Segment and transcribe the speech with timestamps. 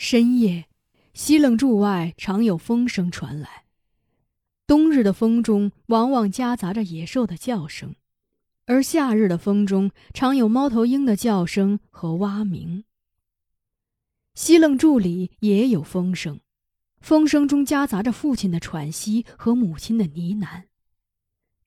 [0.00, 0.66] 深夜，
[1.12, 3.64] 西楞柱外常有风声传来。
[4.64, 7.96] 冬日的风中往往夹杂着野兽的叫声，
[8.66, 12.84] 而夏日的风中常有猫头鹰的叫声和蛙鸣。
[14.36, 16.38] 西楞柱里也有风声，
[17.00, 20.62] 风声中夹杂着父亲的喘息和母亲的呢喃。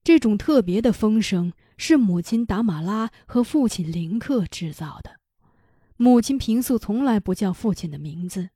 [0.06, 5.20] 这种特别的风声是母亲达玛拉和父亲林克制造的。
[6.02, 8.50] 母亲平素从来不叫父亲的名字，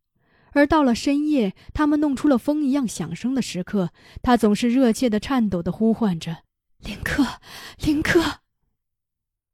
[0.54, 3.92] 而到了深夜，他们弄出了风一样响声的时刻，
[4.24, 6.38] 他总是热切的、颤抖的呼唤着
[6.82, 7.40] ：“林克，
[7.86, 8.40] 林克。”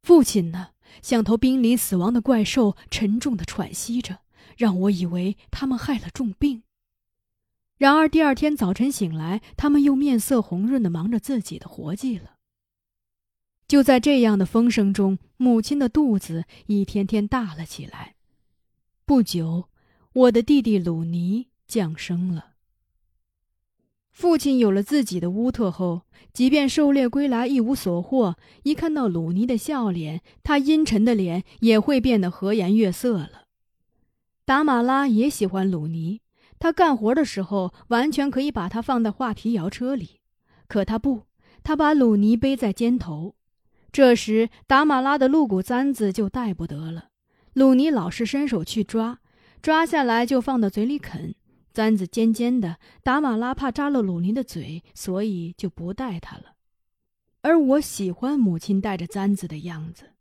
[0.04, 0.70] 父亲呢，
[1.02, 4.20] 像头濒临死亡的怪兽，沉重的喘息着，
[4.56, 6.64] 让我以为他们害了重病。
[7.78, 12.38] 然而第二天早晨醒来，他们又面色红润的忙着自己的活计了。
[13.72, 18.16] 就在这样的风声中，母亲的肚子一天天大了起来。
[19.06, 19.70] 不久，
[20.12, 22.48] 我的弟弟鲁尼降生了。
[24.12, 26.02] 父亲有了自己的乌特后，
[26.34, 33.46] 即便狩猎归来一无所获，一看到鲁尼的笑脸，他阴沉的脸也会变得和颜悦色了。
[34.44, 36.20] 达马拉也喜欢鲁尼，
[36.60, 40.20] 他干活的时候完全可以把他放在画皮摇车里，
[40.68, 41.22] 可他不，
[41.64, 43.36] 他把鲁尼背在肩头。
[43.92, 47.10] 这时，达马拉的鹿骨簪子就带不得了。
[47.54, 49.20] 鲁尼老是伸手去抓，
[49.62, 51.36] 抓下来就放到嘴里啃。
[51.74, 56.56] 簪子尖尖的，达马拉怕扎了鲁尼的嘴，所以就不带它了。
[57.42, 60.12] 而我喜欢母亲带着簪子的样子。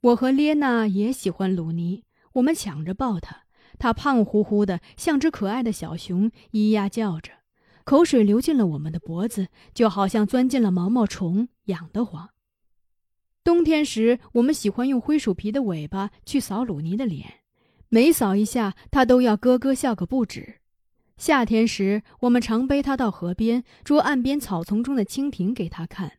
[0.00, 2.04] 我和列娜也喜欢鲁尼，
[2.34, 3.42] 我们抢着抱他。
[3.78, 7.41] 他胖乎乎的，像只可爱的小熊，咿呀叫着。
[7.84, 12.30] 口水流进了我们的脖子，就好像钻进了毛毛虫，痒得慌。
[13.44, 17.40] 冬天时，我们喜欢用灰鼠皮的尾巴去扫鲁尼的脸，
[17.88, 20.60] 每扫一下，他都要咯咯笑个不止。
[21.16, 26.12] 夏天时，我们常背他到河边，捉岸边草丛中的蜻蜓给他看。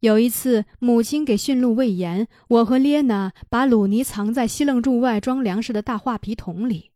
[0.00, 6.90] 有一次，母亲给驯鹿喂盐，我和列娜把鲁尼藏在西楞柱外装粮食的大画皮桶里。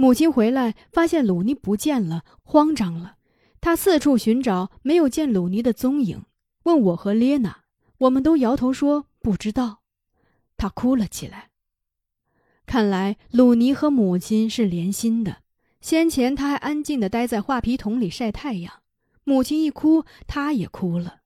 [0.00, 3.16] 母亲回来，发现鲁尼不见了，慌张了。
[3.60, 6.22] 她四处寻找，没有见鲁尼的踪影，
[6.62, 7.62] 问我和列娜，
[7.98, 9.80] 我们都摇头说不知道。
[10.56, 11.50] 她哭了起来。
[12.64, 15.38] 看来鲁尼和母亲是连心的。
[15.80, 18.82] 先前他还安静地待在画皮桶里晒太阳，
[19.24, 21.22] 母亲一哭，他也哭了。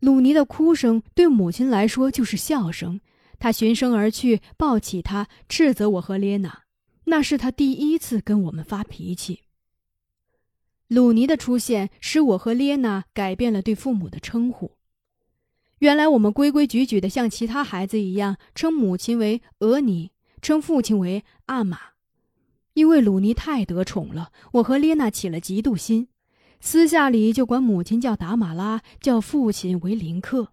[0.00, 3.02] 鲁尼的哭声对母亲来说就是笑声。
[3.38, 6.62] 他循声而去，抱起他，斥责我和列娜。
[7.08, 9.40] 那是他第一次跟我们发脾气。
[10.88, 14.72] 鲁尼的出现使我和列娜改变了对父母的称呼。
[15.80, 20.10] 原来我们规规矩矩的像其他孩子一样称母亲为俄尼，
[20.42, 21.78] 称父亲为阿玛。
[22.74, 26.08] 因为鲁尼太得宠了，我和列娜起了嫉妒心，
[26.60, 30.52] 私下里就管母亲叫达玛拉，叫父亲为林克。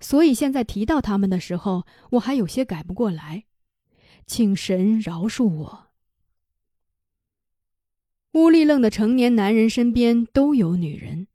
[0.00, 3.44] 所以现在提到他们的时候，我还有些改不过来。
[4.26, 5.88] 请神饶恕我。
[8.32, 11.26] 乌力楞的成年男人身边都有女人，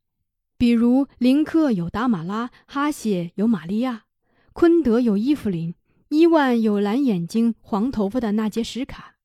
[0.58, 4.06] 比如林克有达玛拉，哈谢有玛利亚，
[4.54, 5.76] 昆德有伊芙琳，
[6.10, 9.18] 伊万有蓝眼睛、黄头发的纳杰什卡。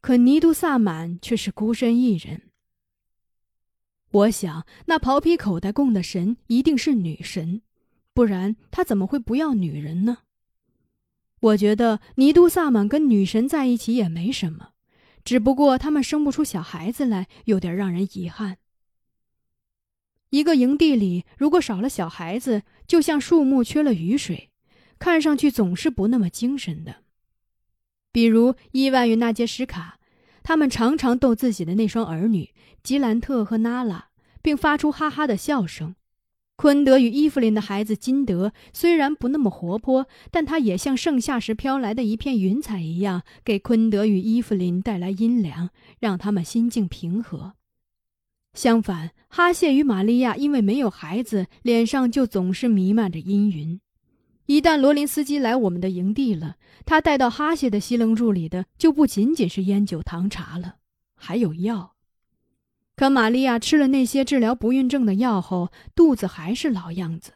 [0.00, 2.42] 可尼都萨满却是孤身一人。
[4.12, 7.62] 我想，那袍皮口袋供的神一定是女神，
[8.14, 10.18] 不然他怎么会不要女人呢？
[11.40, 14.70] 我觉得尼都萨满跟女神在一起也没什么，
[15.24, 18.58] 只不过他们生不出小孩子来，有点让人遗憾。
[20.30, 24.50] 一个营地里如果少了小孩子，就像树木缺了雨水，
[24.98, 26.96] 看上去总是不那么精神的。
[28.10, 29.98] 比如伊万与纳杰什卡，
[30.42, 32.52] 他们常常逗自己的那双儿女
[32.82, 34.08] 吉兰特和娜拉，
[34.42, 35.94] 并发出哈哈的笑声。
[36.60, 45.70] 昆德与伊芙琳的孩子金德虽然不那么活泼，但他也像盛夏时飘来的一片云彩一样，给昆德与伊芙琳带来阴凉，
[46.00, 47.52] 让他们心境平和。
[48.54, 53.80] 相反，哈谢与玛利亚因为没有孩子，脸上就总是弥漫着阴云。
[54.46, 60.78] 一旦罗林斯基来我们的营地了，他带到哈谢的西楞柱里的就不仅仅是烟酒糖茶了，
[61.14, 61.92] 还有药。
[62.98, 67.34] 可玛利亚吃了那些治疗不孕症的药后，肚子还是老样子，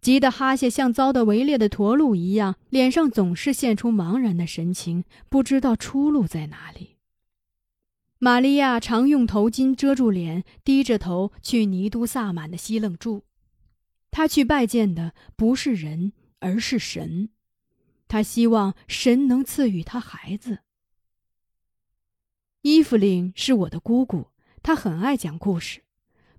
[0.00, 6.96] 急得哈谢像遭的围猎的驼鹿一样，脸上总是现出茫然的神情，不知道出路在哪里。
[8.18, 13.24] 玛利亚常用头巾遮住脸，低着头去尼都萨满的西楞柱。
[14.10, 17.28] 他去拜见的不是人，而是神。
[18.08, 20.60] 他希望神能赐予他孩子。
[22.62, 24.28] 伊芙琳是我的姑姑，
[24.64, 25.82] 他很爱讲故事，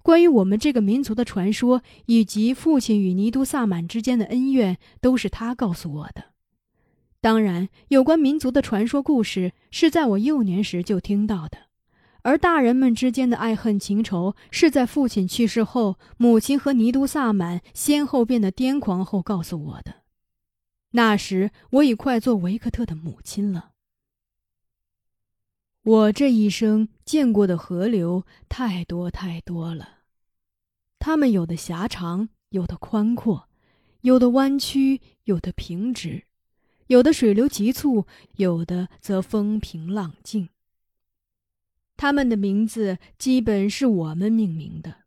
[0.01, 6.25] 关于我们这个民族的传说以及父亲与尼都萨满之间的恩怨，都是他告诉我的。
[7.22, 11.68] 当然，有关民族的传说故事是在我幼年时就听到的，
[12.24, 19.98] 而大人们之间的爱恨情仇是在父亲去世后，母亲和尼都萨满先后变得癫狂后告诉我的。
[20.94, 23.74] 那时我已快做维克特的母亲了。
[25.86, 30.00] 我这一生见过的河流太多太多了，
[30.98, 33.48] 它们有的狭长，有的宽阔，
[34.02, 36.24] 有的弯曲，有的平直。
[36.88, 40.50] 有的水流急促，有的则风平浪静。
[41.98, 45.04] 它们的名字基本是我们命名的，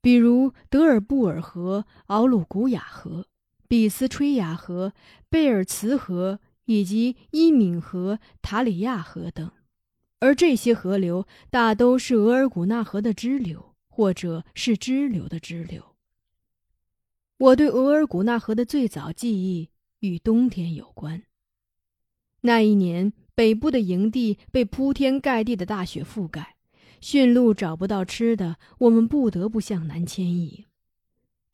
[0.00, 3.26] 比如德尔布尔河、奥鲁古雅河、
[3.66, 4.92] 比斯吹雅河、
[5.28, 9.50] 贝尔茨河以及伊敏河、塔里亚河等。
[10.24, 15.96] 而这些河流大都是额尔古纳河的支流，或者是支流的支流。
[17.36, 19.68] 我对额尔古纳河的最早记忆。
[20.00, 21.22] 与冬天有关。
[22.42, 26.56] 那一年，北部的营地被铺天盖地的大雪覆盖，
[27.00, 30.66] 驯鹿找不到吃的，我们不得不向南迁移。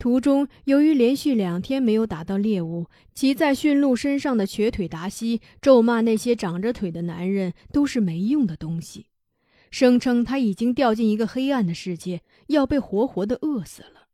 [0.01, 9.09] 途中，由于连续两天没有打到猎物，骑在驯鹿身上的瘸腿达西咒骂那些长着腿的男人都是没用的东西，
[9.71, 14.09] 声称他已经掉进一个黑暗的世界，要被活活的饿死了。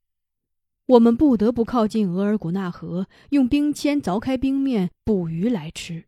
[0.87, 6.07] 我们不得不靠近额尔古纳河，用冰签凿开冰面捕鱼来吃。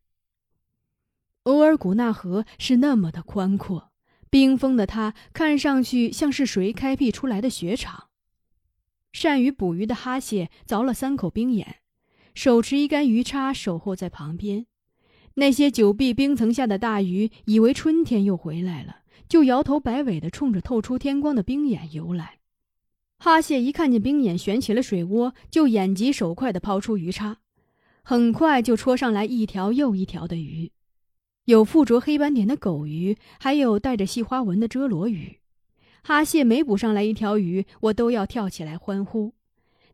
[1.44, 3.92] 额尔古纳河是那么的宽阔，
[4.28, 8.07] 冰封的它看上去像是谁开辟出来的雪场。
[9.12, 11.76] 善于捕鱼的哈谢凿了三口冰眼，
[12.34, 14.66] 手持一杆鱼叉守候在旁边。
[15.34, 22.38] 那些久闭冰层下的大鱼以为春天又回来了，就摇头摆尾地冲着透出天光的冰眼游来。
[23.18, 27.38] 哈谢一看见冰眼旋起了水涡，就眼疾手快地抛出鱼叉，
[28.02, 30.70] 很快就戳上来一条又一条的鱼，
[31.44, 35.38] 有附着黑斑点的狗鱼，还有带着细花纹的遮罗鱼。
[36.08, 39.34] 哈谢每捕上来一条鱼，我都要跳起来欢呼。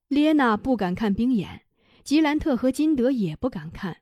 [0.06, 1.62] 列娜不敢看冰眼，
[2.04, 3.96] 吉兰特和金德也不敢看，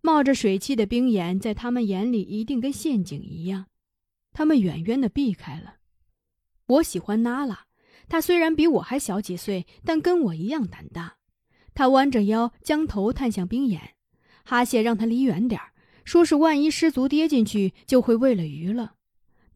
[0.00, 3.66] 冒着水汽的冰眼在他们眼里一定跟陷阱一样，
[4.32, 5.78] 他们远远地避开了。
[6.66, 7.66] 我喜欢娜拉。
[8.08, 11.16] 她虽然比我还小几岁，但跟我一样胆大。
[11.74, 13.96] 他弯着腰，将头探向冰眼。
[14.44, 15.72] 哈谢让他离远点儿，
[16.04, 18.94] 说是万一失足跌进去，就会喂了鱼了。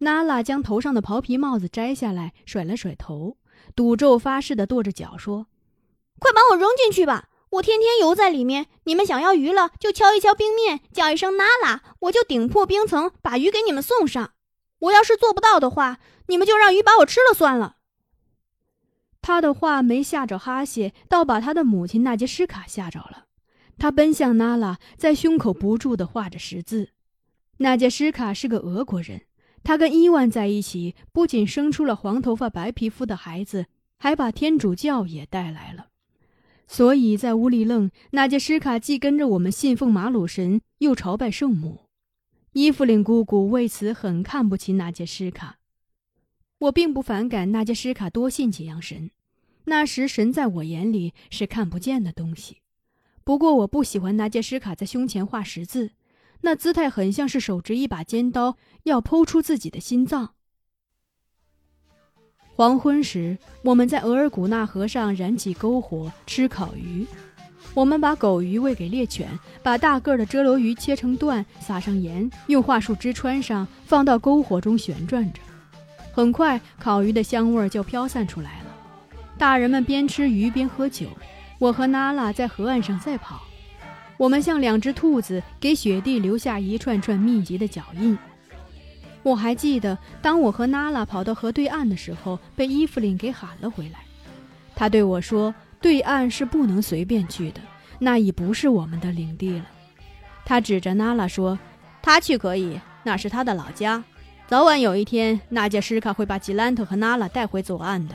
[0.05, 3.37] 娜拉将头上的袍皮帽子摘下来，甩了甩头，
[3.75, 5.49] 赌咒发誓的跺着脚说
[6.21, 7.29] ：“快把我扔进去吧！
[7.51, 8.67] 我天天游在里面。
[8.85, 14.33] 你们想要鱼了，就敲一敲冰面，叫一声娜拉，我就顶破冰层，把鱼给你们送上。
[14.79, 17.77] 我要是做不到的话，你们就让鱼把我吃了算了。”
[19.23, 23.25] 他的话没吓着哈谢，倒把他的母亲纳杰什卡吓着了。
[23.79, 26.91] 他奔向娜拉，在胸口不住地画着十字。
[27.59, 29.23] 纳杰什卡是个俄国人，
[29.65, 33.67] 他跟伊万在一起，不仅生出了黄头发白皮肤的孩子，
[33.99, 35.89] 还把天主教也带来了。
[36.69, 41.87] 所以在乌里楞，纳杰什卡既跟着我们信奉马鲁神，又朝拜圣母。
[42.53, 45.59] 伊芙琳姑姑为此很看不起纳杰什卡。
[46.59, 49.11] 我并不反感纳杰什卡多信几样神，
[49.65, 52.59] 那时神在我眼里是看不见的东西。
[53.25, 55.93] 不过我不喜欢纳杰什卡在胸前画十字，
[56.45, 60.35] 那姿态很像是手执一把尖刀要剖出自己的心脏。
[62.55, 67.07] 黄昏时，我们在额尔古纳河上燃起篝火吃烤鱼。
[67.73, 69.27] 我们把狗鱼喂给猎犬，
[69.63, 75.41] 把大个的遮罗鱼切成段，撒上盐，用桦树枝穿上，放到篝火中旋转着。
[76.13, 78.67] 很快，烤鱼的香味就飘散出来了。
[79.39, 81.09] 大人们边吃鱼边喝酒。
[81.59, 83.41] 我和娜拉在河岸上赛跑，
[84.17, 88.17] 我们像两只兔子，给雪地留下一串串密集的脚印。
[89.23, 94.01] 我还记得，当我和娜拉跑到河对岸的时候，被伊芙琳给喊了回来。
[94.77, 97.61] 她对我说：“对岸是不能随便去的，
[97.99, 99.67] 那已不是我们的领地了。”
[100.45, 101.59] 她指着娜拉说
[102.03, 104.05] ：“她去可以，那是她的老家。”
[104.47, 108.15] 早晚有一天，纳杰什卡会把吉兰特和娜拉带回左岸的。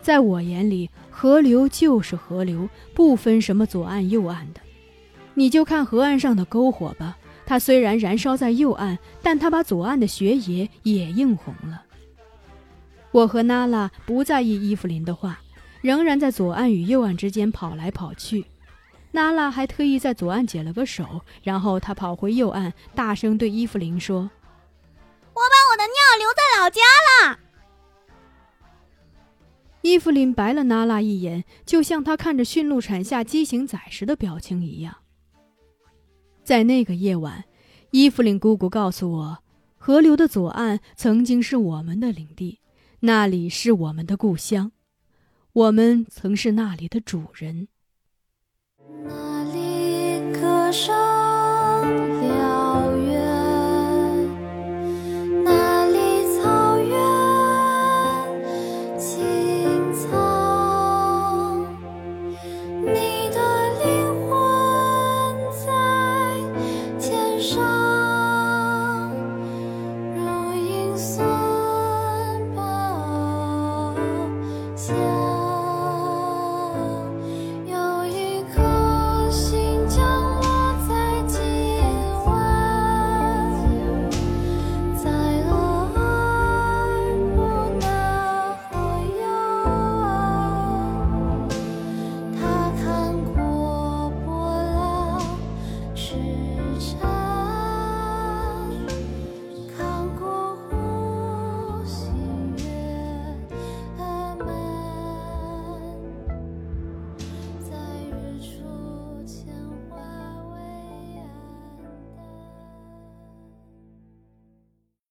[0.00, 4.60] 在我眼里，河流就是河流，不分什么左岸右岸的。
[5.32, 11.84] 你就看河岸上的篝火吧，它虽然燃烧在右岸，但它把左岸的雪野也映红了。
[13.12, 15.40] 我和娜拉不在意伊芙琳的话，
[15.80, 18.44] 仍然在左岸与右岸之间跑来跑去。
[19.12, 24.18] 娜拉还特意在左岸解了个手，然后她跑回右岸，大声对伊芙琳说
[25.32, 26.82] ：“我把我的尿留在老家
[27.24, 27.38] 了。”
[29.86, 34.96] 伊芙琳白了娜拉一眼，就像她看着驯鹿产下畸形崽时的表情一样。
[36.42, 37.44] 在那个夜晚，
[37.92, 39.38] 伊芙琳姑姑告诉我，
[39.76, 42.58] 河流的左岸曾经是我们的领地，
[42.98, 44.72] 那里是我们的故乡，
[45.52, 47.68] 我们曾是那里的主人。
[49.04, 52.35] 那里歌声。